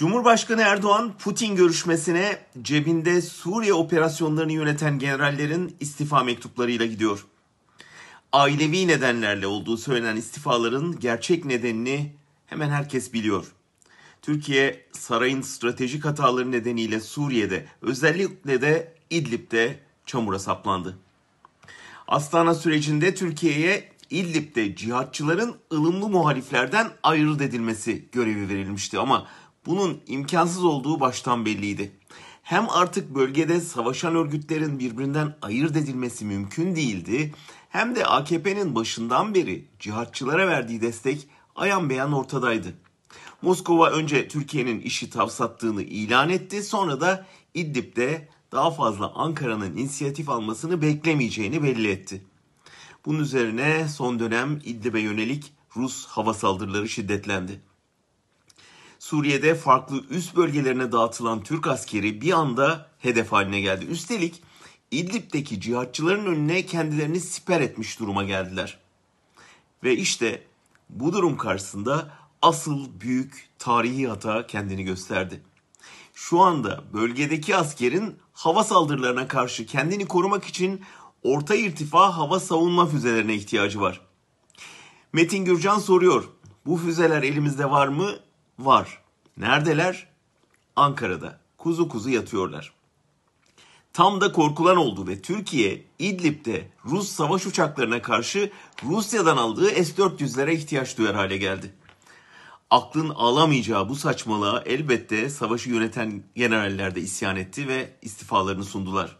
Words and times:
Cumhurbaşkanı 0.00 0.62
Erdoğan 0.62 1.12
Putin 1.18 1.56
görüşmesine 1.56 2.38
cebinde 2.62 3.22
Suriye 3.22 3.74
operasyonlarını 3.74 4.52
yöneten 4.52 4.98
generallerin 4.98 5.76
istifa 5.80 6.24
mektuplarıyla 6.24 6.86
gidiyor. 6.86 7.26
Ailevi 8.32 8.88
nedenlerle 8.88 9.46
olduğu 9.46 9.76
söylenen 9.76 10.16
istifaların 10.16 10.98
gerçek 11.00 11.44
nedenini 11.44 12.12
hemen 12.46 12.70
herkes 12.70 13.12
biliyor. 13.12 13.46
Türkiye 14.22 14.86
sarayın 14.92 15.42
stratejik 15.42 16.04
hataları 16.04 16.52
nedeniyle 16.52 17.00
Suriye'de 17.00 17.66
özellikle 17.82 18.62
de 18.62 18.94
İdlib'de 19.10 19.80
çamura 20.06 20.38
saplandı. 20.38 20.98
Astana 22.08 22.54
sürecinde 22.54 23.14
Türkiye'ye 23.14 23.88
İdlib'de 24.10 24.76
cihatçıların 24.76 25.56
ılımlı 25.72 26.08
muhaliflerden 26.08 26.90
ayırt 27.02 27.40
edilmesi 27.40 28.04
görevi 28.12 28.48
verilmişti 28.48 28.98
ama 28.98 29.26
bunun 29.66 30.00
imkansız 30.06 30.64
olduğu 30.64 31.00
baştan 31.00 31.46
belliydi. 31.46 31.92
Hem 32.42 32.70
artık 32.70 33.14
bölgede 33.14 33.60
savaşan 33.60 34.16
örgütlerin 34.16 34.78
birbirinden 34.78 35.36
ayırt 35.42 35.76
edilmesi 35.76 36.24
mümkün 36.24 36.76
değildi 36.76 37.34
hem 37.68 37.96
de 37.96 38.06
AKP'nin 38.06 38.74
başından 38.74 39.34
beri 39.34 39.68
cihatçılara 39.78 40.48
verdiği 40.48 40.80
destek 40.80 41.28
ayan 41.56 41.90
beyan 41.90 42.12
ortadaydı. 42.12 42.74
Moskova 43.42 43.90
önce 43.90 44.28
Türkiye'nin 44.28 44.80
işi 44.80 45.10
tavsattığını 45.10 45.82
ilan 45.82 46.30
etti 46.30 46.62
sonra 46.62 47.00
da 47.00 47.26
İdlib'de 47.54 48.28
daha 48.52 48.70
fazla 48.70 49.12
Ankara'nın 49.14 49.76
inisiyatif 49.76 50.28
almasını 50.28 50.82
beklemeyeceğini 50.82 51.62
belli 51.62 51.90
etti. 51.90 52.24
Bunun 53.06 53.18
üzerine 53.18 53.88
son 53.88 54.18
dönem 54.18 54.60
İdlib'e 54.64 55.00
yönelik 55.00 55.52
Rus 55.76 56.06
hava 56.06 56.34
saldırıları 56.34 56.88
şiddetlendi. 56.88 57.60
Suriye'de 59.00 59.54
farklı 59.54 60.04
üst 60.10 60.36
bölgelerine 60.36 60.92
dağıtılan 60.92 61.42
Türk 61.42 61.66
askeri 61.66 62.20
bir 62.20 62.32
anda 62.32 62.86
hedef 62.98 63.32
haline 63.32 63.60
geldi. 63.60 63.84
Üstelik 63.84 64.42
İdlib'deki 64.90 65.60
cihatçıların 65.60 66.26
önüne 66.26 66.66
kendilerini 66.66 67.20
siper 67.20 67.60
etmiş 67.60 68.00
duruma 68.00 68.24
geldiler. 68.24 68.78
Ve 69.84 69.96
işte 69.96 70.42
bu 70.90 71.12
durum 71.12 71.36
karşısında 71.36 72.10
asıl 72.42 73.00
büyük 73.00 73.48
tarihi 73.58 74.08
hata 74.08 74.46
kendini 74.46 74.84
gösterdi. 74.84 75.42
Şu 76.14 76.40
anda 76.40 76.84
bölgedeki 76.92 77.56
askerin 77.56 78.16
hava 78.32 78.64
saldırılarına 78.64 79.28
karşı 79.28 79.66
kendini 79.66 80.06
korumak 80.06 80.44
için 80.44 80.80
orta 81.22 81.54
irtifa 81.54 82.16
hava 82.16 82.40
savunma 82.40 82.86
füzelerine 82.86 83.34
ihtiyacı 83.34 83.80
var. 83.80 84.00
Metin 85.12 85.44
Gürcan 85.44 85.78
soruyor. 85.78 86.24
Bu 86.66 86.76
füzeler 86.76 87.22
elimizde 87.22 87.70
var 87.70 87.88
mı? 87.88 88.10
Var. 88.60 88.98
Neredeler? 89.36 90.06
Ankara'da. 90.76 91.40
Kuzu 91.58 91.88
kuzu 91.88 92.10
yatıyorlar. 92.10 92.72
Tam 93.92 94.20
da 94.20 94.32
korkulan 94.32 94.76
oldu 94.76 95.06
ve 95.06 95.22
Türkiye 95.22 95.84
İdlib'de 95.98 96.70
Rus 96.84 97.08
savaş 97.08 97.46
uçaklarına 97.46 98.02
karşı 98.02 98.50
Rusya'dan 98.84 99.36
aldığı 99.36 99.68
S-400'lere 99.68 100.52
ihtiyaç 100.52 100.98
duyar 100.98 101.14
hale 101.14 101.36
geldi. 101.36 101.74
Aklın 102.70 103.08
alamayacağı 103.08 103.88
bu 103.88 103.96
saçmalığa 103.96 104.62
elbette 104.66 105.30
savaşı 105.30 105.70
yöneten 105.70 106.22
generaller 106.34 106.94
de 106.94 107.00
isyan 107.00 107.36
etti 107.36 107.68
ve 107.68 107.96
istifalarını 108.02 108.64
sundular. 108.64 109.16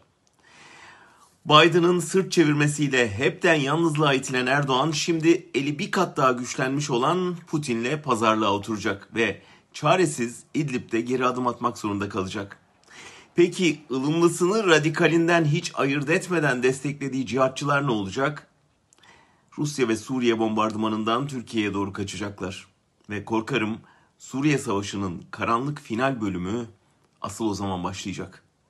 Biden'ın 1.45 1.99
sırt 1.99 2.31
çevirmesiyle 2.31 3.11
hepten 3.11 3.55
yalnızlığa 3.55 4.13
itilen 4.13 4.45
Erdoğan 4.45 4.91
şimdi 4.91 5.49
eli 5.53 5.79
bir 5.79 5.91
kat 5.91 6.17
daha 6.17 6.31
güçlenmiş 6.31 6.89
olan 6.89 7.35
Putin'le 7.47 8.01
pazarlığa 8.03 8.51
oturacak 8.51 9.15
ve 9.15 9.41
çaresiz 9.73 10.43
İdlib'de 10.53 11.01
geri 11.01 11.25
adım 11.25 11.47
atmak 11.47 11.77
zorunda 11.77 12.09
kalacak. 12.09 12.57
Peki 13.35 13.79
ılımlısını 13.91 14.67
radikalinden 14.67 15.45
hiç 15.45 15.71
ayırt 15.75 16.09
etmeden 16.09 16.63
desteklediği 16.63 17.25
cihatçılar 17.25 17.87
ne 17.87 17.91
olacak? 17.91 18.47
Rusya 19.57 19.87
ve 19.87 19.95
Suriye 19.95 20.39
bombardımanından 20.39 21.27
Türkiye'ye 21.27 21.73
doğru 21.73 21.93
kaçacaklar. 21.93 22.67
Ve 23.09 23.25
korkarım 23.25 23.77
Suriye 24.17 24.57
Savaşı'nın 24.57 25.23
karanlık 25.31 25.81
final 25.81 26.21
bölümü 26.21 26.65
asıl 27.21 27.45
o 27.45 27.53
zaman 27.53 27.83
başlayacak. 27.83 28.43